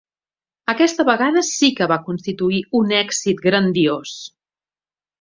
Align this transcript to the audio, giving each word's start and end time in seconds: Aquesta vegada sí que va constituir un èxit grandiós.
Aquesta 0.71 1.05
vegada 1.09 1.43
sí 1.51 1.69
que 1.81 1.89
va 1.93 1.99
constituir 2.09 2.65
un 2.83 2.97
èxit 3.05 3.47
grandiós. 3.49 4.19